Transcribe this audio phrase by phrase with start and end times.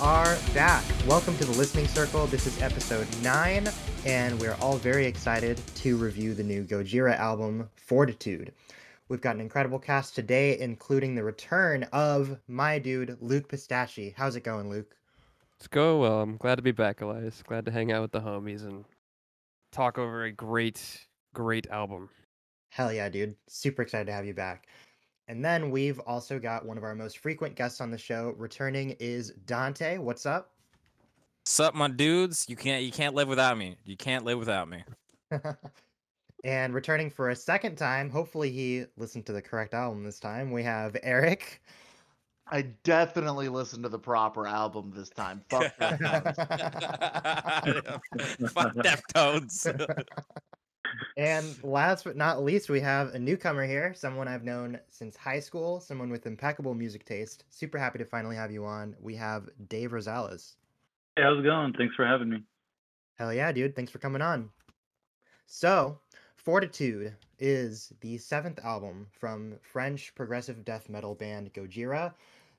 [0.00, 0.84] are back.
[1.06, 2.26] Welcome to the Listening Circle.
[2.26, 3.68] This is episode 9,
[4.06, 8.52] and we're all very excited to review the new Gojira album, Fortitude.
[9.08, 14.12] We've got an incredible cast today, including the return of my dude, Luke Pistachio.
[14.16, 14.96] How's it going, Luke?
[15.58, 16.20] It's going well.
[16.20, 17.42] I'm glad to be back, Elias.
[17.46, 18.84] Glad to hang out with the homies and
[19.70, 22.08] talk over a great, great album.
[22.70, 23.36] Hell yeah, dude.
[23.48, 24.66] Super excited to have you back.
[25.28, 28.34] And then we've also got one of our most frequent guests on the show.
[28.36, 29.98] Returning is Dante.
[29.98, 30.50] What's up?
[31.46, 32.46] Sup, my dudes?
[32.48, 33.76] You can't you can't live without me.
[33.84, 34.82] You can't live without me.
[36.44, 40.50] and returning for a second time, hopefully he listened to the correct album this time.
[40.50, 41.62] We have Eric.
[42.46, 45.42] I definitely listened to the proper album this time.
[45.48, 46.36] Fuck Deftones.
[48.50, 50.04] Fuck Deftones.
[51.16, 55.40] And last but not least, we have a newcomer here, someone I've known since high
[55.40, 57.44] school, someone with impeccable music taste.
[57.50, 58.94] Super happy to finally have you on.
[59.00, 60.54] We have Dave Rosales.
[61.16, 61.72] Hey, how's it going?
[61.74, 62.42] Thanks for having me.
[63.16, 63.76] Hell yeah, dude.
[63.76, 64.50] Thanks for coming on.
[65.46, 65.98] So,
[66.36, 72.12] Fortitude is the seventh album from French progressive death metal band Gojira.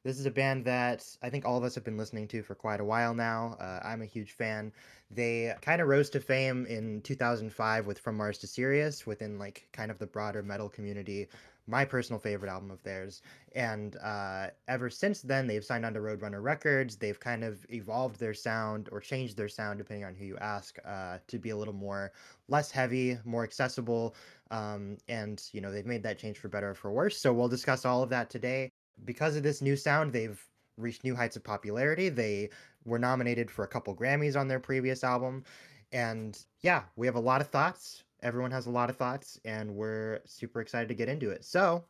[0.06, 2.53] This is a band that I think all of us have been listening to for
[2.53, 3.58] quite a while now.
[3.59, 4.72] Uh, I'm a huge fan.
[5.09, 9.67] They kind of rose to fame in 2005 with From Mars to Sirius within like
[9.73, 11.28] kind of the broader metal community.
[11.66, 13.23] My personal favorite album of theirs.
[13.56, 16.98] And uh, ever since then, they've signed on to Roadrunner Records.
[16.98, 20.78] They've kind of evolved their sound or changed their sound, depending on who you ask,
[20.86, 22.11] uh, to be a little more
[22.48, 24.16] less heavy, more accessible.
[24.52, 27.17] Um, and, you know, they've made that change for better or for worse.
[27.17, 28.70] So we'll discuss all of that today
[29.04, 30.42] because of this new sound, they've
[30.78, 32.10] reached new heights of popularity.
[32.10, 32.50] They
[32.86, 35.44] were nominated for a couple Grammys on their previous album.
[35.92, 38.04] And yeah, we have a lot of thoughts.
[38.22, 41.45] Everyone has a lot of thoughts, and we're super excited to get into it.
[41.45, 41.84] So,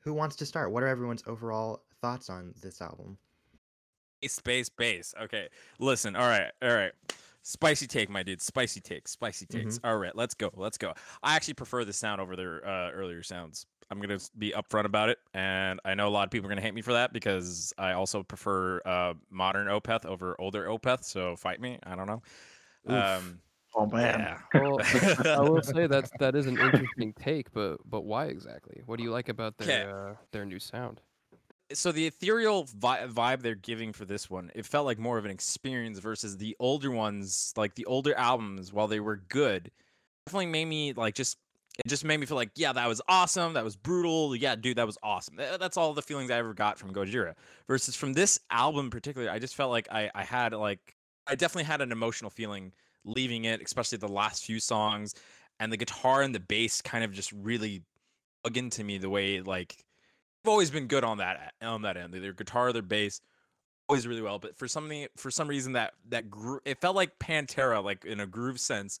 [0.00, 0.72] who wants to start?
[0.72, 3.18] What are everyone's overall thoughts on this album?
[4.24, 5.14] Space bass.
[5.20, 5.48] Okay.
[5.78, 6.92] Listen, all right, all right.
[7.42, 8.42] Spicy take, my dude.
[8.42, 9.10] Spicy takes.
[9.12, 9.78] Spicy takes.
[9.78, 9.86] Mm-hmm.
[9.86, 10.50] All right, let's go.
[10.54, 10.92] Let's go.
[11.22, 13.66] I actually prefer the sound over their uh, earlier sounds.
[13.90, 16.60] I'm gonna be upfront about it, and I know a lot of people are gonna
[16.60, 21.04] hate me for that because I also prefer uh, modern Opeth over older Opeth.
[21.04, 21.78] So fight me.
[21.84, 22.22] I don't know.
[22.86, 23.40] Um,
[23.74, 24.20] oh man.
[24.20, 24.60] yeah.
[24.60, 24.80] Well,
[25.26, 28.82] I will say that's that is an interesting take, but but why exactly?
[28.86, 31.00] What do you like about their uh, their new sound?
[31.72, 35.24] so the ethereal vi- vibe they're giving for this one, it felt like more of
[35.24, 38.72] an experience versus the older ones, like the older albums.
[38.72, 39.70] While they were good,
[40.26, 41.36] definitely made me like just
[41.78, 44.76] it just made me feel like yeah, that was awesome, that was brutal, yeah, dude,
[44.78, 45.36] that was awesome.
[45.36, 47.34] That's all the feelings I ever got from Gojira.
[47.66, 50.96] Versus from this album particularly, I just felt like I I had like
[51.26, 52.72] I definitely had an emotional feeling
[53.04, 55.14] leaving it, especially the last few songs,
[55.60, 57.82] and the guitar and the bass kind of just really
[58.44, 59.84] dug into me the way like
[60.44, 62.14] I've always been good on that on that end.
[62.14, 63.20] Their guitar, their bass,
[63.88, 64.38] always really well.
[64.38, 66.24] But for something, for some reason, that that
[66.64, 69.00] it felt like Pantera, like in a groove sense,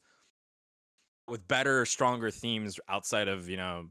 [1.28, 3.86] with better, stronger themes outside of you know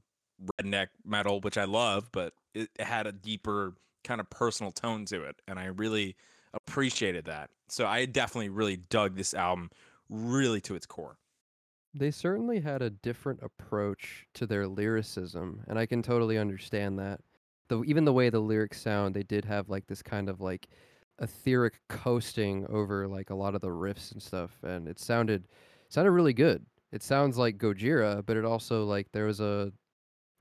[0.60, 5.24] redneck metal, which I love, but it, had a deeper kind of personal tone to
[5.24, 6.16] it, and I really
[6.54, 7.50] appreciated that.
[7.70, 9.70] So I definitely really dug this album,
[10.10, 11.18] really to its core.
[11.94, 17.22] They certainly had a different approach to their lyricism, and I can totally understand that.
[17.70, 20.68] Though even the way the lyrics sound, they did have like this kind of like
[21.20, 25.48] etheric coasting over like a lot of the riffs and stuff, and it sounded
[25.90, 26.66] sounded really good.
[26.92, 29.72] It sounds like Gojira, but it also like there was a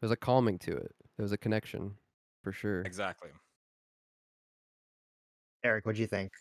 [0.01, 0.95] there's a calming to it.
[1.17, 1.95] There was a connection,
[2.43, 2.83] for sure.
[2.83, 3.31] Exactly.
[5.65, 6.33] Eric, what do you think?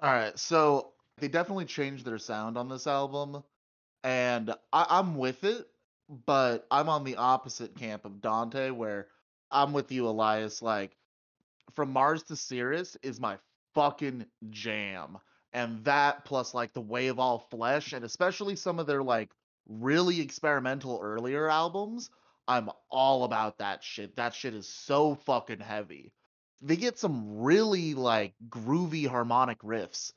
[0.00, 3.42] All right, so they definitely changed their sound on this album,
[4.02, 5.66] and I- I'm with it,
[6.08, 9.08] but I'm on the opposite camp of Dante, where
[9.50, 10.60] I'm with you, Elias.
[10.62, 10.96] Like,
[11.74, 13.38] from Mars to Sirius is my
[13.74, 15.18] fucking jam,
[15.52, 19.30] and that plus like the Way of All Flesh, and especially some of their like
[19.68, 22.10] really experimental earlier albums.
[22.48, 24.16] I'm all about that shit.
[24.16, 26.12] That shit is so fucking heavy.
[26.62, 30.12] They get some really like groovy harmonic riffs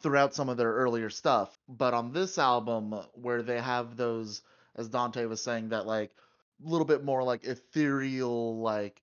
[0.00, 1.58] throughout some of their earlier stuff.
[1.68, 4.42] But on this album, where they have those,
[4.76, 6.12] as Dante was saying, that like
[6.64, 9.02] a little bit more like ethereal, like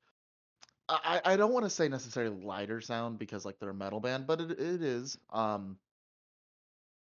[0.89, 4.27] I, I don't want to say necessarily lighter sound because like they're a metal band,
[4.27, 5.17] but it, it is.
[5.31, 5.77] Um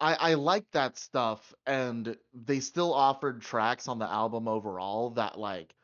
[0.00, 5.38] I, I like that stuff and they still offered tracks on the album overall that
[5.38, 5.74] like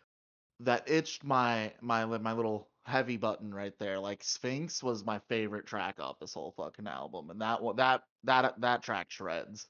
[0.61, 3.99] that itched my my my little heavy button right there.
[3.99, 8.03] Like Sphinx was my favorite track off this whole fucking album, and that one that
[8.25, 9.67] that that track shreds.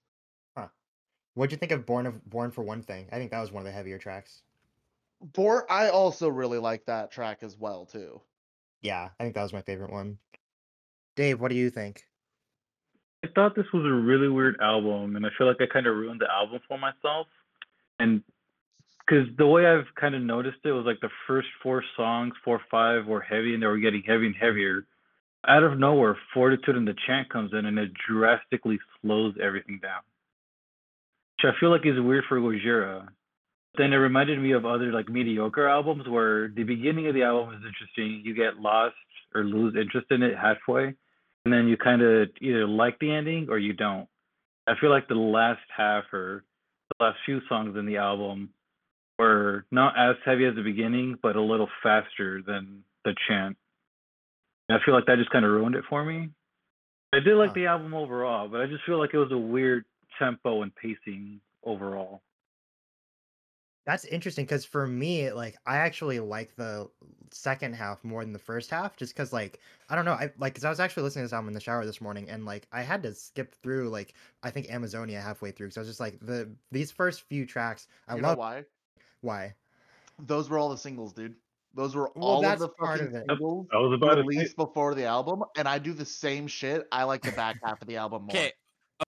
[1.34, 3.08] What'd you think of Born of Born for One Thing?
[3.10, 4.42] I think that was one of the heavier tracks.
[5.34, 8.20] For I also really like that track as well too.
[8.82, 10.18] Yeah, I think that was my favorite one.
[11.16, 12.02] Dave, what do you think?
[13.24, 15.96] I thought this was a really weird album, and I feel like I kind of
[15.96, 17.26] ruined the album for myself.
[17.98, 18.22] And
[19.06, 22.60] because the way I've kind of noticed it was like the first four songs, four
[22.70, 24.86] five, were heavy, and they were getting heavy and heavier.
[25.46, 30.00] Out of nowhere, Fortitude and the Chant comes in, and it drastically slows everything down.
[31.36, 33.08] Which I feel like is weird for Gojira.
[33.76, 37.54] Then it reminded me of other like mediocre albums where the beginning of the album
[37.54, 38.94] is interesting, you get lost
[39.34, 40.94] or lose interest in it halfway,
[41.44, 44.08] and then you kind of either like the ending or you don't.
[44.66, 46.44] I feel like the last half or
[46.98, 48.50] the last few songs in the album
[49.18, 53.56] were not as heavy as the beginning, but a little faster than the chant.
[54.68, 56.30] And I feel like that just kind of ruined it for me.
[57.12, 57.54] I did like Huh.
[57.54, 59.84] the album overall, but I just feel like it was a weird
[60.18, 62.22] tempo and pacing overall.
[63.84, 66.90] That's interesting because for me, like I actually like the
[67.30, 69.60] second half more than the first half, just because like
[69.90, 71.60] I don't know, I like because I was actually listening to this album in the
[71.60, 75.50] shower this morning, and like I had to skip through like I think Amazonia halfway
[75.50, 78.40] through, because I was just like the these first few tracks, I you love know
[78.40, 78.64] why?
[79.20, 79.54] why.
[80.18, 81.36] Those were all the singles, dude.
[81.74, 83.26] Those were Well, all of the part fucking of it.
[83.28, 86.86] singles I was about released before the album, and I do the same shit.
[86.92, 88.36] I like the back half of the album more.
[88.36, 88.52] Okay.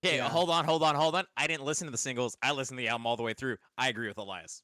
[0.04, 0.28] Okay, Yeah.
[0.28, 1.24] hold on, hold on, hold on.
[1.36, 2.36] I didn't listen to the singles.
[2.42, 3.56] I listened to the album all the way through.
[3.78, 4.62] I agree with Elias.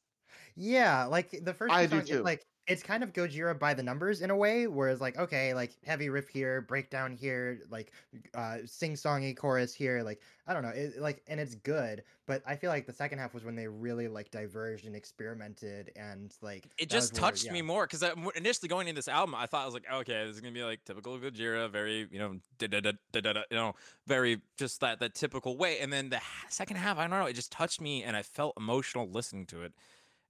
[0.55, 2.23] Yeah, like the first I two do songs, too.
[2.23, 5.75] like it's kind of Gojira by the numbers in a way, whereas like okay, like
[5.85, 7.91] heavy riff here, breakdown here, like
[8.35, 12.41] uh sing songy chorus here, like I don't know, it, like and it's good, but
[12.47, 16.33] I feel like the second half was when they really like diverged and experimented and
[16.41, 17.51] like It just where- touched yeah.
[17.53, 18.03] me more because
[18.35, 20.63] initially going into this album, I thought I was like, okay, this is gonna be
[20.63, 23.73] like typical Gojira, very you know, da da da da da, you know,
[24.07, 25.79] very just that that typical way.
[25.79, 28.53] And then the second half, I don't know, it just touched me, and I felt
[28.57, 29.73] emotional listening to it,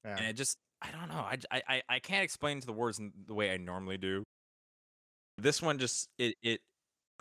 [0.04, 0.16] Yeah.
[0.18, 3.14] and it just, I don't know, I, I I can't explain to the words in
[3.26, 4.24] the way I normally do.
[5.38, 6.62] This one just it it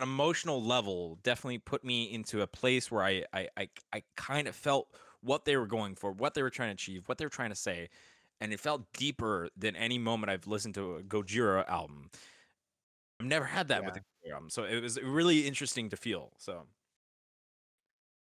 [0.01, 4.55] emotional level definitely put me into a place where I I I, I kind of
[4.55, 7.29] felt what they were going for, what they were trying to achieve, what they were
[7.29, 7.89] trying to say,
[8.41, 12.11] and it felt deeper than any moment I've listened to a Gojira album.
[13.19, 13.97] I've never had that with Yeah.
[13.97, 16.33] a album, so it was really interesting to feel.
[16.37, 16.67] So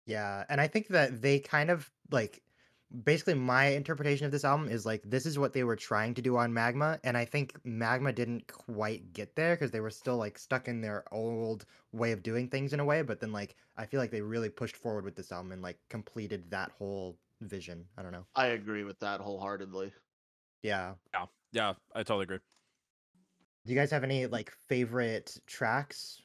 [0.06, 2.42] Yeah, and I think that they kind of like
[3.04, 6.22] basically my interpretation of this album is like this is what they were trying to
[6.22, 10.16] do on Magma, and I think Magma didn't quite get there because they were still
[10.16, 13.56] like stuck in their old way of doing things in a way, but then like
[13.76, 17.18] I feel like they really pushed forward with this album and like completed that whole
[17.40, 17.84] vision.
[17.96, 18.26] I don't know.
[18.36, 19.92] I agree with that wholeheartedly.
[20.62, 20.94] Yeah.
[21.12, 22.38] yeah, yeah, I totally agree.
[23.64, 26.22] Do you guys have any like favorite tracks?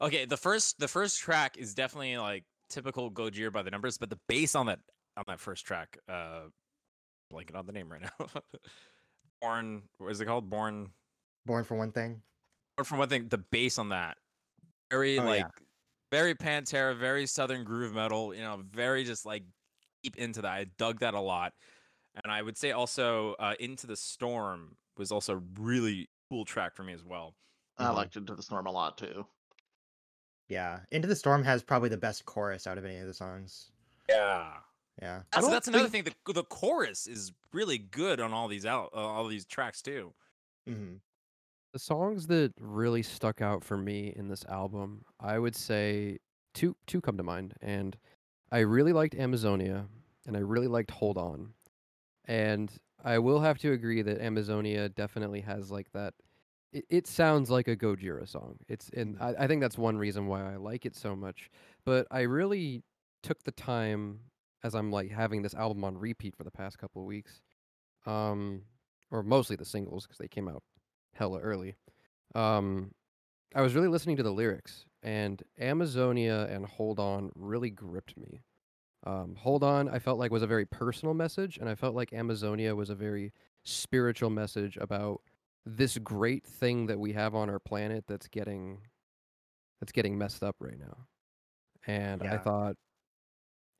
[0.00, 4.10] Okay, the first the first track is definitely like typical Gojira by the numbers, but
[4.10, 4.80] the bass on that
[5.16, 6.42] on that first track, uh
[7.32, 8.26] blanking on the name right now.
[9.40, 10.48] Born what is it called?
[10.50, 10.90] Born
[11.46, 12.22] Born for one thing.
[12.76, 14.16] Born from one thing, the bass on that.
[14.90, 15.28] Very Oh, yeah.
[15.44, 15.46] like
[16.10, 19.42] very Pantera, very southern groove metal, you know, very just like
[20.02, 20.52] deep into that.
[20.52, 21.52] I dug that a lot.
[22.22, 26.74] And I would say also uh Into the Storm was also a really cool track
[26.76, 27.34] for me as well.
[27.78, 27.94] I Mhm.
[27.94, 29.26] liked Into the Storm a lot too.
[30.48, 30.80] Yeah.
[30.92, 33.72] Into the Storm has probably the best chorus out of any of the songs.
[34.08, 34.60] Yeah.
[35.00, 35.22] Yeah.
[35.32, 36.04] That's, don't that's another thing.
[36.04, 40.14] The the chorus is really good on all these out uh, all these tracks too.
[40.66, 40.96] hmm
[41.72, 46.18] The songs that really stuck out for me in this album, I would say
[46.54, 47.96] two two come to mind, and
[48.52, 49.88] I really liked Amazonia,
[50.26, 51.54] and I really liked Hold On,
[52.26, 52.72] and
[53.04, 56.14] I will have to agree that Amazonia definitely has like that.
[56.72, 58.58] It, it sounds like a Gojira song.
[58.68, 61.50] It's and I, I think that's one reason why I like it so much.
[61.84, 62.82] But I really
[63.22, 64.20] took the time
[64.64, 67.42] as I'm like having this album on repeat for the past couple of weeks,
[68.06, 68.62] um,
[69.10, 70.62] or mostly the singles because they came out
[71.12, 71.76] hella early.
[72.34, 72.92] Um,
[73.54, 78.42] I was really listening to the lyrics, and Amazonia and Hold On really gripped me.
[79.06, 82.12] Um, Hold On, I felt like was a very personal message, and I felt like
[82.14, 85.20] Amazonia was a very spiritual message about
[85.66, 88.78] this great thing that we have on our planet that's getting
[89.80, 90.96] that's getting messed up right now.
[91.86, 92.76] And I thought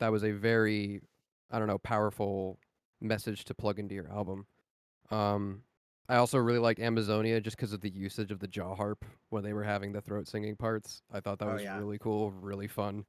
[0.01, 1.01] that was a very
[1.51, 2.59] I don't know, powerful
[3.01, 4.47] message to plug into your album.
[5.11, 5.63] Um,
[6.09, 9.45] I also really liked Amazonia just because of the usage of the jaw harp when
[9.45, 11.03] they were having the throat singing parts.
[11.13, 11.79] I thought that Oh, was yeah.
[11.79, 13.05] really cool, really fun.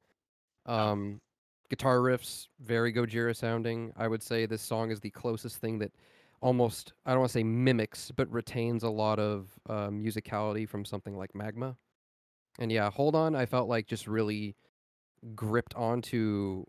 [0.65, 1.21] Um,
[1.69, 3.91] guitar riffs, very Gojira sounding.
[3.97, 5.91] I would say this song is the closest thing that
[6.41, 10.85] almost, I don't want to say mimics, but retains a lot of uh, musicality from
[10.85, 11.77] something like Magma.
[12.59, 14.55] And yeah, Hold On, I felt like just really
[15.35, 16.65] gripped onto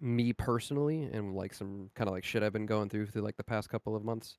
[0.00, 3.36] me personally and like some kind of like shit I've been going through through like
[3.36, 4.38] the past couple of months.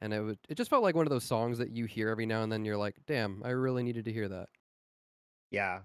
[0.00, 2.26] And it would it just felt like one of those songs that you hear every
[2.26, 4.48] now and then you're like, "Damn, I really needed to hear that."
[5.50, 5.82] Yeah.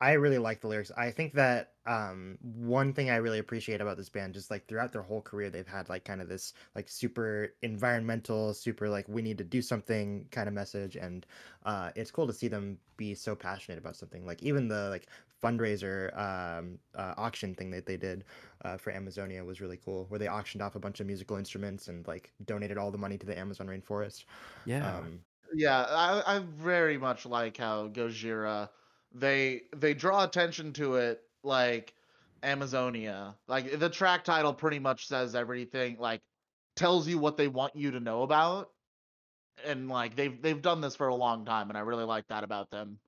[0.00, 0.92] I really like the lyrics.
[0.92, 4.92] I think that um one thing I really appreciate about this band, just like throughout
[4.92, 9.22] their whole career, they've had like kind of this like super environmental, super like we
[9.22, 10.96] need to do something kind of message.
[10.96, 11.26] And
[11.64, 14.24] uh it's cool to see them be so passionate about something.
[14.24, 15.08] Like even the like
[15.42, 18.24] fundraiser um uh, auction thing that they did
[18.64, 21.88] uh for Amazonia was really cool, where they auctioned off a bunch of musical instruments
[21.88, 24.24] and like donated all the money to the Amazon rainforest.
[24.64, 24.98] Yeah.
[24.98, 28.70] Um Yeah, I, I very much like how Gojira
[29.12, 31.94] they they draw attention to it like
[32.42, 33.38] Amazonia.
[33.48, 36.22] Like the track title pretty much says everything, like
[36.76, 38.72] tells you what they want you to know about.
[39.64, 42.44] And like they've they've done this for a long time and I really like that
[42.44, 43.00] about them.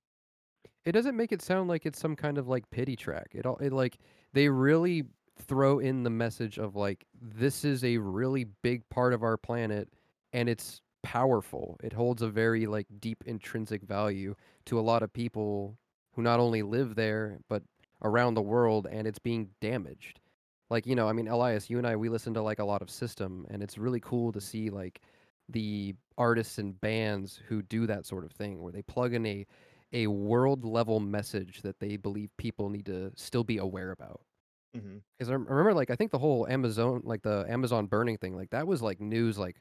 [0.85, 3.29] It doesn't make it sound like it's some kind of like pity track.
[3.33, 3.99] It all it like
[4.33, 5.05] they really
[5.39, 9.89] throw in the message of like this is a really big part of our planet
[10.33, 11.79] and it's powerful.
[11.83, 14.35] It holds a very like deep intrinsic value
[14.67, 15.77] to a lot of people
[16.13, 17.63] who not only live there but
[18.03, 20.21] around the world and it's being damaged.
[20.71, 22.83] Like, you know, I mean, Elias, you and I we listen to like a lot
[22.83, 25.01] of system and it's really cool to see like
[25.49, 29.47] the artists and bands who do that sort of thing where they plug in a
[29.93, 34.21] a world level message that they believe people need to still be aware about.
[34.75, 35.03] mhm.
[35.19, 38.51] Because I remember, like, I think the whole Amazon, like the Amazon burning thing, like
[38.51, 39.61] that was like news, like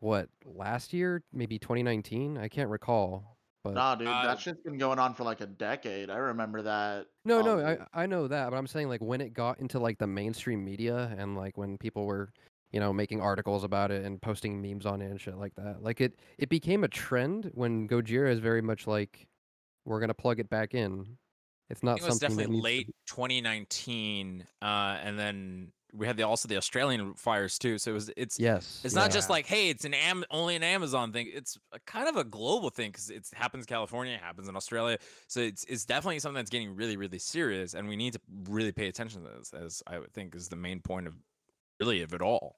[0.00, 2.38] what last year, maybe 2019.
[2.38, 5.46] I can't recall, but Nah, dude, Uh, that shit's been going on for like a
[5.46, 6.10] decade.
[6.10, 7.06] I remember that.
[7.24, 9.78] no, no, um, I I know that, but I'm saying like when it got into
[9.78, 12.32] like the mainstream media and like when people were,
[12.72, 15.82] you know, making articles about it and posting memes on it and shit like that,
[15.82, 19.27] like it it became a trend when Gojira is very much like
[19.88, 21.18] we're gonna plug it back in.
[21.70, 24.64] It's I not think it was something that definitely needs to late be- 2019, uh,
[24.64, 27.78] and then we had the also the Australian fires too.
[27.78, 30.62] So it was it's Yes, it's not just like hey, it's an am only an
[30.62, 31.30] Amazon thing.
[31.32, 34.56] It's a, kind of a global thing because it happens in California, it happens in
[34.56, 34.98] Australia.
[35.26, 38.72] So it's it's definitely something that's getting really really serious, and we need to really
[38.72, 39.52] pay attention to this.
[39.54, 41.14] As I would think is the main point of
[41.80, 42.56] really of it all.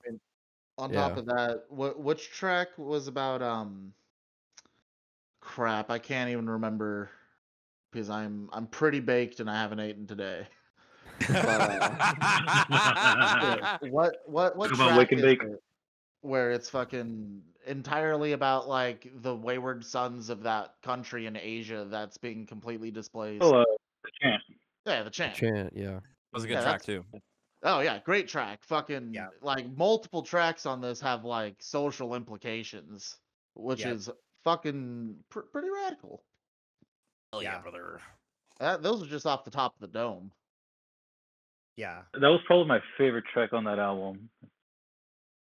[0.78, 1.08] on Yeah.
[1.08, 3.94] top of that, what which track was about um
[5.40, 7.10] crap, I can't even remember
[7.90, 10.46] because I'm I'm pretty baked and I haven't eaten today.
[11.28, 12.80] Yeah,
[13.90, 15.42] what what what Talk about track Wake is Bake.
[15.42, 15.62] it
[16.22, 22.16] where it's fucking entirely about like the wayward sons of that country in Asia that's
[22.18, 23.42] being completely displaced?
[23.42, 23.64] Oh, uh,
[24.04, 24.42] the chant.
[24.86, 25.34] yeah, the chant.
[25.34, 26.00] chant, yeah.
[26.32, 27.04] was a good Yeah, track too.
[27.62, 28.60] Oh yeah, great track.
[28.64, 29.28] Fucking Yeah.
[29.42, 33.16] like multiple tracks on this have like social implications,
[33.54, 33.92] which Yeah.
[33.92, 34.10] is
[34.44, 36.22] fucking pr- pretty radical.
[37.32, 37.62] Hell yeah, Yeah.
[37.62, 38.00] brother.
[38.58, 40.32] That, those are just off the top of the dome.
[41.76, 42.02] Yeah.
[42.12, 44.30] That was probably my favorite track on that album.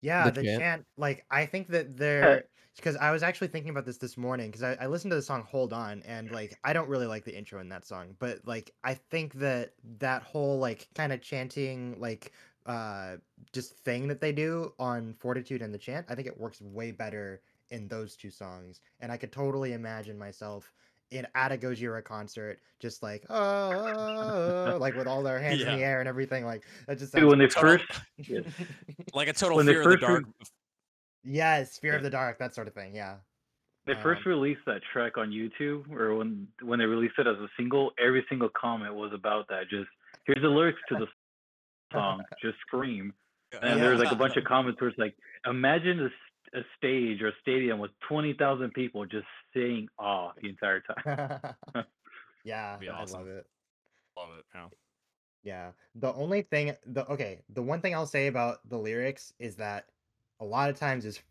[0.02, 0.60] Yeah, The the chant?
[0.60, 4.48] chant, like I think that they're because I was actually thinking about this this morning
[4.52, 7.24] because I, I listened to the song "Hold On" and like I don't really like
[7.24, 11.22] the intro in that song, but like I think that that whole like kind of
[11.22, 12.34] chanting like
[12.66, 13.18] uh
[13.54, 16.92] just thing that they do on "Fortitude" and the chant, I think it works way
[16.92, 20.74] better in those two songs, and I could totally imagine myself
[21.12, 25.84] in at a Gojira concert, just like oh, like with all their hands in the
[25.84, 26.46] air and everything.
[26.46, 28.02] Like that just Dude, when they Total- first
[29.14, 30.24] Like a total When they fear of the first re- dark.
[31.26, 32.94] Yes, Fear of the Dark, that sort of thing.
[32.94, 33.16] Yeah.
[33.86, 37.38] they first Um, released that track on YouTube, or when when they released it as
[37.38, 39.70] a single, every single comment was about that.
[39.70, 39.88] Just
[40.26, 41.08] here's the lyrics to the
[41.94, 43.14] song, just scream.
[43.62, 46.00] And there was like a bunch of comments where it's like, imagine
[46.56, 50.82] a, a stage or a stadium with twenty thousand people just saying "ah" the entire
[50.82, 51.56] time.
[52.44, 53.46] yeah, Be I love it.
[54.18, 54.46] Love it.
[54.54, 54.68] Yeah.
[55.44, 55.72] Yeah.
[55.96, 59.88] The only thing the okay, the one thing I'll say about the lyrics is that
[60.40, 61.22] a lot of times it's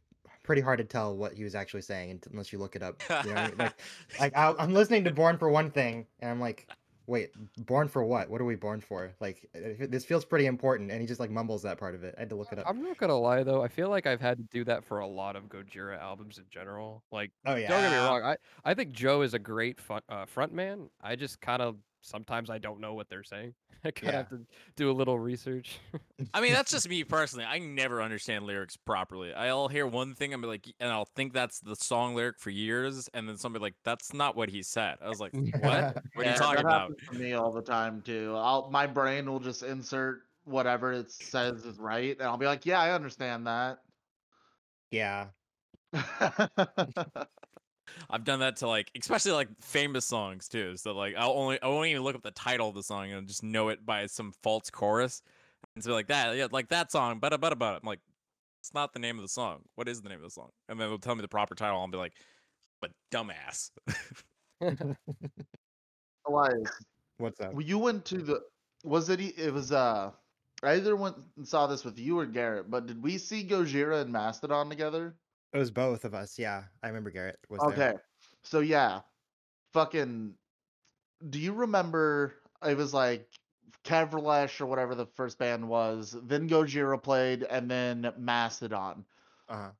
[0.43, 3.02] pretty hard to tell what he was actually saying unless you look it up.
[3.25, 3.57] You know, I mean?
[3.59, 3.81] like
[4.21, 6.69] like I'm listening to Born for one thing and I'm like,
[7.06, 7.30] wait,
[7.66, 8.28] born for what?
[8.30, 9.12] What are we born for?
[9.21, 12.14] Like this feels pretty important, and he just like mumbles that part of it.
[12.16, 12.66] I had to look it up.
[12.68, 15.06] I'm not gonna lie though, I feel like I've had to do that for a
[15.06, 17.02] lot of Gojira albums in general.
[17.12, 17.68] Like, Oh yeah.
[17.68, 20.88] don't get me wrong, I I think Joe is a great front uh, front man.
[21.00, 23.54] I just kind of sometimes I don't know what they're saying.
[23.85, 25.80] I kind of have to do a little research.
[26.35, 27.44] I mean, that's just me personally.
[27.44, 29.35] I never understand lyrics properly.
[29.35, 32.50] I'll hear one thing and be like, and I'll think that's the song lyric for
[32.50, 34.97] years, and then somebody like, that's not what he said.
[35.02, 35.87] I was like, what?
[36.14, 36.92] What are Yeah, you talking that about?
[36.92, 38.35] happens to me all the time too.
[38.37, 42.66] I'll my brain will just insert whatever it says is right, and I'll be like,
[42.66, 43.85] "Yeah, I understand that."
[44.90, 45.30] yeah.
[48.10, 50.76] I've done that to like, especially like famous songs too.
[50.76, 53.26] So like, I'll only I won't even look up the title of the song and
[53.28, 55.22] just know it by some false chorus,
[55.74, 58.00] and so like that, yeah, like that song, but but but I'm like,
[58.60, 59.62] it's not the name of the song.
[59.74, 60.50] What is the name of the song?
[60.68, 61.78] And then they'll tell me the proper title.
[61.80, 62.14] I'll be like,
[62.80, 63.70] but dumbass.
[66.26, 66.70] Elias,
[67.18, 67.52] What's up?
[67.60, 68.40] you went to the.
[68.84, 69.20] Was it?
[69.20, 69.72] e- It was.
[69.72, 70.12] Uh,
[70.62, 74.02] I either went and saw this with you or Garrett, but did we see Gojira
[74.02, 75.16] and Mastodon together?
[75.52, 76.38] It was both of us.
[76.38, 77.76] Yeah, I remember Garrett was Okay.
[77.76, 78.02] there.
[78.42, 79.00] So yeah,
[79.73, 80.35] fucking.
[81.28, 82.35] Do you remember?
[82.64, 83.28] It was like
[83.85, 86.16] Kevlesh or whatever the first band was.
[86.25, 89.04] Then Gojira played, and then Mastodon.
[89.49, 89.71] Uh-huh.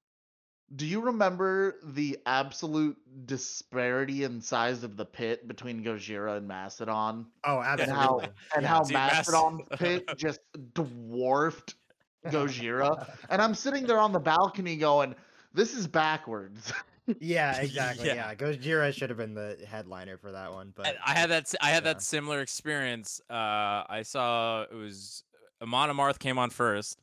[0.75, 7.27] Do you remember the absolute disparity in size of the pit between Gojira and Mastodon?
[7.45, 7.95] Oh, absolutely.
[7.95, 8.69] And how and Yeah.
[8.69, 9.31] how See, Mas-
[9.79, 10.41] pit just
[10.73, 11.75] dwarfed
[12.27, 13.07] Gojira.
[13.29, 15.15] And I'm sitting there on the balcony going,
[15.55, 16.73] "This is backwards."
[17.19, 18.07] Yeah, exactly.
[18.07, 18.15] Yeah.
[18.15, 21.53] Yeah, Gojira should have been the headliner for that one, but I, I had that.
[21.61, 21.95] I had yeah.
[21.95, 23.21] that similar experience.
[23.29, 25.25] Uh, I saw it was
[25.61, 27.01] Amon Amarth came on first,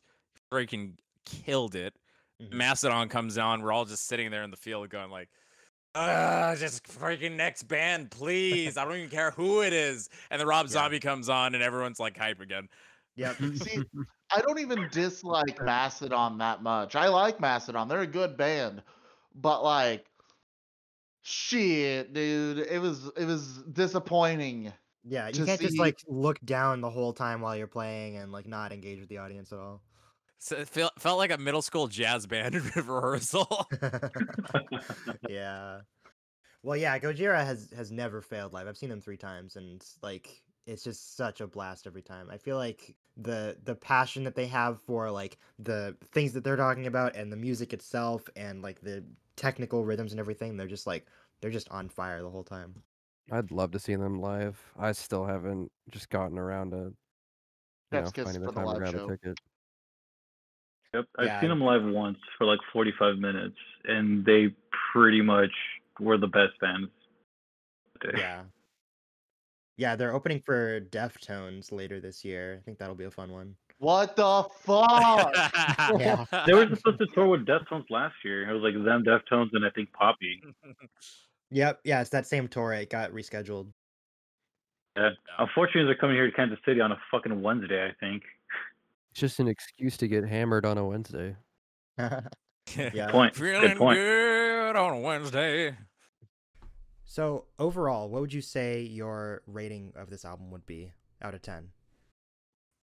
[0.51, 0.93] freaking
[1.25, 1.93] killed it.
[2.41, 2.53] Mhm.
[2.53, 3.61] Mastodon comes on.
[3.61, 5.29] We're all just sitting there in the field, going like,
[5.95, 8.77] "Ah, just freaking next band, please!
[8.77, 10.71] I don't even care who it is." And then Rob Yeah.
[10.71, 12.69] Zombie comes on, and everyone's like hype again.
[13.17, 13.35] Yep.
[13.55, 13.81] See,
[14.35, 16.95] I don't even dislike Mastodon that much.
[16.95, 18.83] I like Mastodon; they're a good band,
[19.35, 20.05] but like,
[21.21, 24.71] shit, dude, it was it was disappointing.
[25.03, 28.47] Yeah, you can't just like look down the whole time while you're playing and like
[28.47, 29.81] not engage with the audience at all.
[30.37, 33.67] So it felt felt like a middle school jazz band rehearsal.
[35.29, 35.81] yeah.
[36.63, 38.67] Well, yeah, Gojira has has never failed live.
[38.67, 42.29] I've seen them three times, and like it's just such a blast every time.
[42.29, 46.55] I feel like the the passion that they have for like the things that they're
[46.57, 49.03] talking about and the music itself and like the
[49.35, 51.07] technical rhythms and everything, they're just like
[51.41, 52.83] they're just on fire the whole time.
[53.31, 54.71] I'd love to see them live.
[54.77, 56.95] I still haven't just gotten around to
[57.91, 59.05] you know, finding the time to grab show.
[59.07, 59.39] a ticket.
[60.93, 64.55] Yep, I've Yeah, seen them live once for like 45 minutes, and they
[64.93, 65.51] pretty much
[65.99, 66.89] were the best bands.
[68.13, 68.45] Yeah.
[69.79, 72.57] Yeah, they're opening for Deftones later this year.
[72.59, 73.55] I think that'll be a fun one.
[73.77, 75.33] What the fuck?
[75.99, 76.25] Yeah.
[76.45, 78.49] They were supposed to tour with Deftones last year.
[78.49, 80.43] It was like them, Deftones, and I think Poppy.
[81.51, 82.73] Yep, yeah, it's that same tour.
[82.73, 83.71] It got rescheduled.
[84.95, 85.09] Yeah.
[85.39, 88.21] Unfortunately, they're coming here to Kansas City on a fucking Wednesday, I think.
[89.09, 91.35] It's just an excuse to get hammered on a Wednesday.
[92.93, 93.09] Yeah.
[93.09, 93.35] Point.
[93.35, 93.97] Feeling Good point.
[93.97, 95.75] good on a Wednesday.
[97.09, 100.91] So overall, what would you say your rating of this album would be
[101.23, 101.69] out of ten?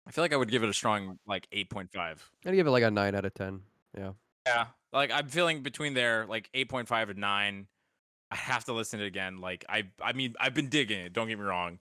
[0.07, 1.89] I feel like I would give it a strong like 8.5.
[2.47, 3.63] I'd give it like a nine out of ten.
[3.99, 4.13] Yeah.
[4.47, 4.67] Yeah.
[4.93, 7.67] Like I'm feeling between there, like 8.5 and 9.
[8.31, 9.41] I have to listen to it again.
[9.41, 11.81] Like I I mean, I've been digging it, don't get me wrong.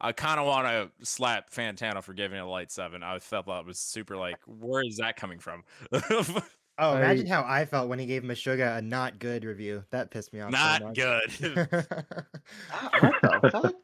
[0.00, 3.02] I kind of want to slap Fantano for giving it a light 7.
[3.02, 5.64] I felt that was super like where is that coming from?
[6.78, 9.84] Oh, I- imagine how I felt when he gave Meshuggah a not good review.
[9.90, 10.52] That pissed me off.
[10.52, 10.96] so Not much.
[10.96, 11.68] good.
[13.52, 13.74] what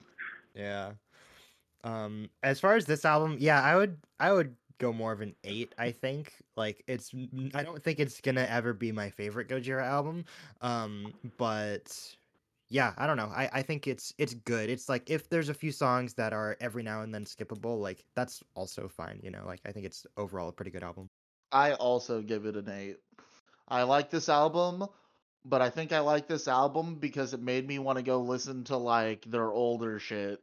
[0.55, 0.92] yeah.
[1.85, 5.35] Um, as far as this album, yeah, I would I would go more of an
[5.44, 5.74] eight.
[5.79, 7.12] I think like it's
[7.55, 10.24] I don't think it's gonna ever be my favorite Gojira album.
[10.61, 12.16] Um, but
[12.68, 13.31] yeah, I don't know.
[13.35, 14.70] I I think it's it's good.
[14.70, 18.05] It's like if there's a few songs that are every now and then skippable, like
[18.14, 19.20] that's also fine.
[19.22, 21.08] You know, like I think it's overall a pretty good album.
[21.53, 22.99] I also give it an eight.
[23.69, 24.87] I like this album,
[25.45, 28.65] but I think I like this album because it made me want to go listen
[28.65, 30.43] to like their older shit.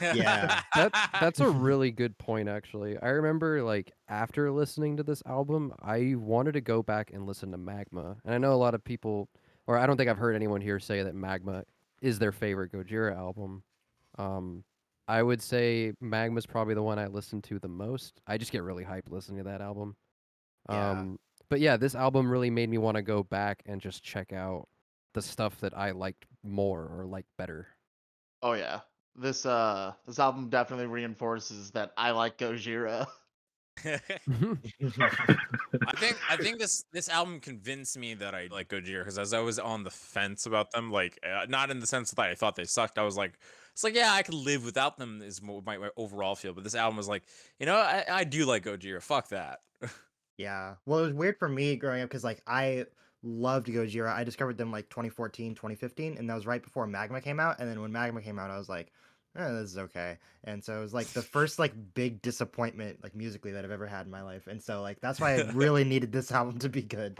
[0.00, 0.62] Yeah.
[0.74, 2.96] That's that's a really good point actually.
[2.98, 7.50] I remember like after listening to this album, I wanted to go back and listen
[7.50, 8.16] to Magma.
[8.24, 9.28] And I know a lot of people
[9.66, 11.64] or I don't think I've heard anyone here say that Magma
[12.00, 13.62] is their favorite Gojira album.
[14.16, 14.64] Um
[15.06, 18.20] I would say Magma's probably the one I listen to the most.
[18.26, 19.96] I just get really hyped listening to that album.
[20.68, 20.90] Yeah.
[20.90, 24.32] Um but yeah, this album really made me want to go back and just check
[24.32, 24.68] out
[25.12, 27.68] the stuff that I liked more or liked better.
[28.42, 28.80] Oh yeah.
[29.16, 33.06] This uh this album definitely reinforces that I like Gojira.
[33.84, 33.98] I
[35.96, 39.40] think I think this this album convinced me that I like Gojira because as I
[39.40, 42.56] was on the fence about them, like uh, not in the sense that I thought
[42.56, 42.98] they sucked.
[42.98, 43.34] I was like,
[43.72, 45.22] it's like yeah, I could live without them.
[45.22, 46.52] Is my, my overall feel.
[46.52, 47.24] But this album was like,
[47.58, 49.02] you know, I, I do like Gojira.
[49.02, 49.60] Fuck that.
[50.36, 50.74] Yeah.
[50.86, 52.86] Well, it was weird for me growing up because like I
[53.22, 54.12] loved Gojira.
[54.12, 57.58] I discovered them like 2014, 2015, and that was right before Magma came out.
[57.58, 58.92] And then when Magma came out, I was like,
[59.36, 60.18] eh, this is okay.
[60.44, 63.86] And so it was like the first like big disappointment like musically that I've ever
[63.86, 64.46] had in my life.
[64.46, 67.18] And so like that's why I really needed this album to be good.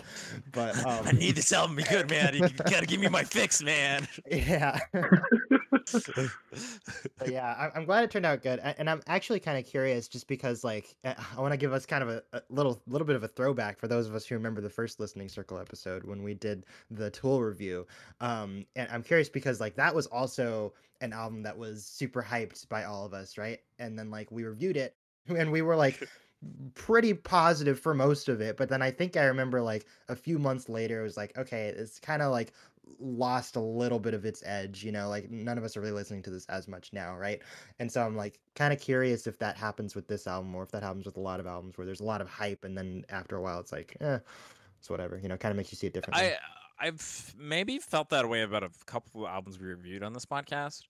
[0.53, 2.35] But um, I need this album to be good, man.
[2.35, 4.07] You gotta give me my fix, man.
[4.31, 4.79] yeah.
[7.19, 10.09] But yeah, I'm, I'm glad it turned out good, and I'm actually kind of curious,
[10.09, 13.07] just because like uh, I want to give us kind of a, a little little
[13.07, 16.05] bit of a throwback for those of us who remember the first listening circle episode
[16.05, 17.87] when we did the Tool review.
[18.21, 22.69] Um, and I'm curious because like that was also an album that was super hyped
[22.69, 23.61] by all of us, right?
[23.79, 24.97] And then like we reviewed it,
[25.29, 26.09] and we were like
[26.75, 30.39] pretty positive for most of it, but then I think I remember like a few
[30.39, 32.53] months later, it was like okay, it's kind of like
[32.99, 35.93] lost a little bit of its edge, you know, like none of us are really
[35.93, 37.41] listening to this as much now, right?
[37.79, 40.71] And so I'm like kind of curious if that happens with this album or if
[40.73, 43.05] that happens with a lot of albums where there's a lot of hype and then
[43.09, 44.19] after a while it's like, eh,
[44.79, 46.27] it's whatever, you know, kind of makes you see it differently.
[46.27, 46.37] I
[46.79, 50.83] I've maybe felt that way about a couple of albums we reviewed on this podcast.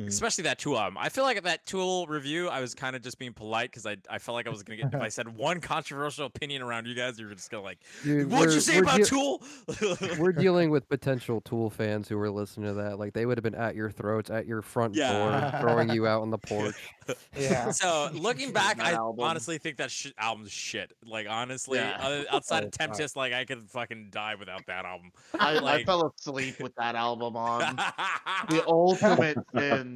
[0.00, 0.08] Mhm.
[0.08, 0.96] Especially that Tool album.
[0.98, 3.86] I feel like at that Tool review, I was kind of just being polite because
[3.86, 6.86] I, I felt like I was gonna get if I said one controversial opinion around
[6.86, 9.42] you guys, you were just gonna like, Dude, what'd you say about deal- Tool?
[10.18, 12.98] We're dealing with potential Tool fans who were listening to that.
[12.98, 15.50] Like they would have been at your throats, at your front Yeah.
[15.50, 16.76] door, throwing you out on the porch.
[17.36, 17.70] yeah.
[17.70, 19.24] So looking back, I album.
[19.24, 20.92] honestly think that sh- album's shit.
[21.04, 21.98] Like honestly, Yeah.
[22.00, 22.78] other- outside Oh, of fuck.
[22.88, 25.10] Tempest, like I could fucking die without that album.
[25.38, 27.76] I, I fell asleep with that album on.
[28.48, 29.89] the ultimate sin.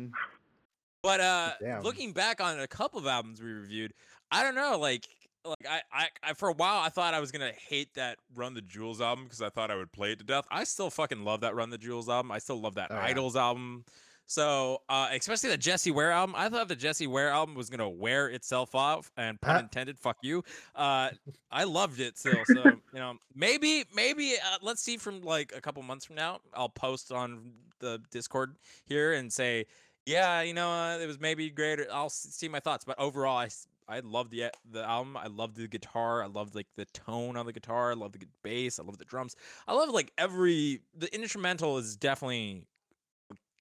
[1.02, 1.82] But uh Damn.
[1.82, 3.92] looking back on a couple of albums we reviewed,
[4.30, 5.06] I don't know, like
[5.44, 8.54] like I, I, I for a while I thought I was gonna hate that Run
[8.54, 10.46] the Jewels album because I thought I would play it to death.
[10.50, 12.32] I still fucking love that Run the Jewels album.
[12.32, 13.12] I still love that Oh, yeah.
[13.12, 13.84] IDLES album.
[14.26, 16.34] So uh especially the Jessie Ware album.
[16.36, 19.60] I thought the Jessie Ware album was gonna wear itself off and pun Huh?
[19.64, 20.42] intended, fuck you.
[20.74, 21.10] Uh
[21.50, 22.44] I loved it still.
[22.44, 26.40] So you know, maybe maybe uh, let's see from like a couple months from now.
[26.54, 28.56] I'll post on the Discord
[28.86, 29.66] here and say
[30.06, 31.80] yeah, you know, uh, it was maybe great.
[31.90, 33.48] I'll see my thoughts, but overall, I
[33.88, 35.16] I love the the album.
[35.16, 36.22] I love the guitar.
[36.22, 37.92] I love like the tone on the guitar.
[37.92, 38.78] I love the bass.
[38.78, 39.36] I love the drums.
[39.66, 42.66] I love like every the instrumental is definitely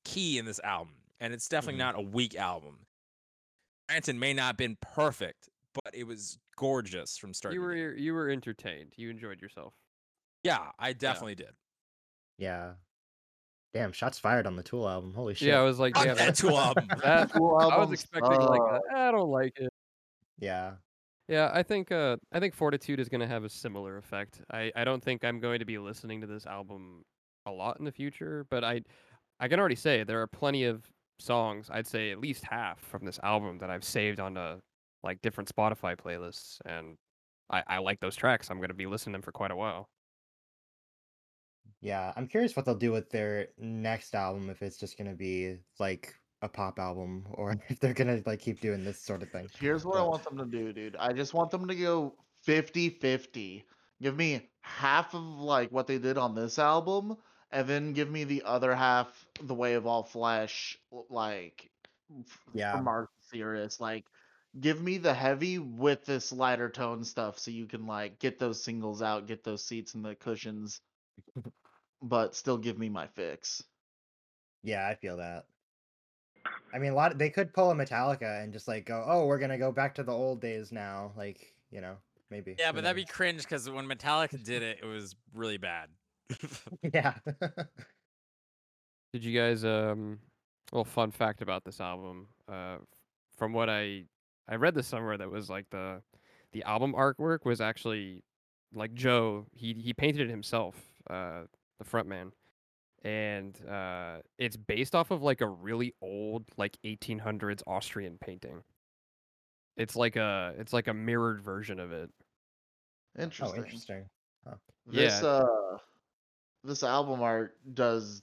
[0.04, 1.86] key in this album, and it's definitely Mhm.
[1.86, 2.86] not a weak album.
[3.90, 5.50] Granted, may not have been perfect,
[5.84, 7.54] but it was gorgeous from start.
[7.54, 8.00] You were finish.
[8.00, 8.94] you were entertained.
[8.98, 9.74] You enjoyed yourself.
[10.44, 11.56] yeah, I definitely did.
[12.38, 12.74] Yeah.
[13.74, 15.14] Damn, shots fired on the Tool album.
[15.14, 15.48] Holy shit.
[15.48, 16.88] Yeah, I was like, yeah, that Tool album.
[17.02, 17.74] that- Tool album.
[17.74, 18.84] I was album expecting like, sucks.
[18.94, 19.70] a, I don't like it.
[20.40, 20.74] yeah.
[21.30, 24.42] Yeah, I think uh, I think Fortitude is going to have a similar effect.
[24.52, 27.06] I, I don't think I'm going to be listening to this album
[27.46, 28.82] a lot in the future, but I
[29.44, 31.68] I can already say there are plenty of songs.
[31.70, 34.60] I'd say at least half from this album that I've saved on uh
[35.04, 36.96] like different Spotify playlists, and
[37.50, 38.50] I, I like those tracks.
[38.50, 39.90] I'm going to be listening to them for quite a while.
[41.82, 45.58] Yeah, I'm curious what they'll do with their next album if it's just gonna be
[45.78, 49.50] like a pop album or if they're gonna like keep doing this sort of thing.
[49.60, 50.96] Here's what I want them to do, dude.
[50.96, 53.66] I just want them to go 50 50.
[54.02, 57.18] Give me half of like what they did on this album,
[57.54, 60.78] and then give me the other half, The Way of All Flesh,
[61.10, 61.70] like
[62.20, 62.72] f- Yeah.
[62.72, 63.80] from Mark Sirius.
[63.80, 64.06] Like,
[64.60, 68.64] give me the heavy with this lighter tone stuff so you can like get those
[68.64, 70.82] singles out, get those seats and the cushions,
[72.02, 73.64] but still give me my fix.
[74.64, 75.46] Yeah, I feel that.
[76.74, 77.18] I mean, a lot.
[77.18, 80.04] they could pull a Metallica and just like go, "Oh, we're gonna go back to
[80.04, 81.98] the old days now." Like, you know,
[82.32, 82.56] maybe.
[82.58, 85.90] Yeah, but that'd be cringe because when Metallica did it, it was really bad.
[86.94, 87.16] Yeah.
[89.14, 90.20] Did you guys um
[90.72, 92.78] well fun fact about this album uh
[93.38, 94.06] from what I
[94.48, 96.02] I read this somewhere that was like the
[96.52, 98.24] the album artwork was actually
[98.74, 100.76] like Joe he he painted it himself
[101.10, 101.44] uh
[101.80, 102.32] the front man
[103.04, 108.64] and uh it's based off of like a really old like 1800s Austrian painting.
[109.78, 112.10] It's like a it's like a mirrored version of it.
[113.20, 113.60] Interesting.
[113.60, 113.98] oh, Interesting.
[113.98, 114.10] interesting.
[114.88, 115.28] This Yeah.
[115.28, 115.78] uh
[116.64, 118.22] this album art does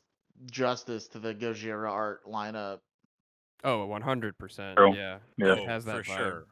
[0.51, 2.81] justice to the Gojira art lineup.
[3.63, 4.77] Oh, 100%.
[4.77, 4.95] True.
[4.95, 5.19] Yeah.
[5.37, 5.53] Yeah.
[5.55, 6.17] It has that for vibe.
[6.17, 6.47] sure.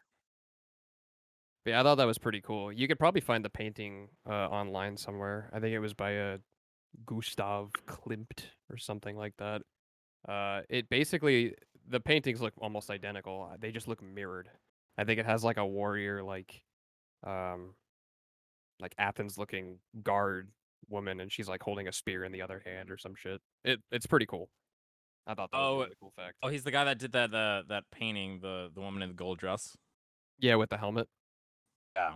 [1.65, 2.73] But yeah, I thought that was pretty cool.
[2.73, 5.51] You could probably find the painting uh, online somewhere.
[5.53, 6.39] I think it was by a
[7.07, 9.63] Gustav Klimt or something like that.
[10.29, 11.55] Uh, it basically
[11.89, 13.49] the paintings look almost identical.
[13.53, 14.51] uh, They just look mirrored.
[14.99, 16.63] I think it has like a warrior, like,
[17.27, 17.75] um,
[18.81, 20.49] like Athens looking guard
[20.89, 23.41] woman, and she's like holding a spear in the other hand or some shit.
[23.65, 24.49] It it's pretty cool.
[25.27, 26.37] I thought that was Oh, a really cool fact.
[26.43, 29.15] Oh, he's the guy that did that uh, that painting, the the woman in the
[29.15, 29.77] gold dress.
[30.39, 31.09] Yeah, with the helmet.
[31.97, 32.15] Yeah.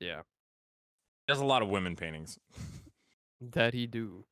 [0.00, 0.22] Yeah,
[1.26, 2.38] There's a lot of women paintings.
[3.40, 4.24] that he do.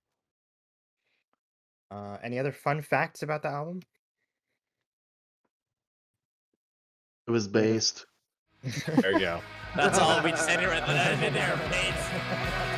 [1.90, 3.82] Uh, any other fun facts about the album?
[7.26, 8.06] It was based.
[8.86, 9.40] There you go.
[9.74, 10.22] That's all.
[10.22, 11.56] We just ended right there.
[11.70, 12.75] Paints.